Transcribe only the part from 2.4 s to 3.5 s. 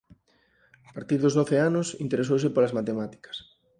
polas matemáticas.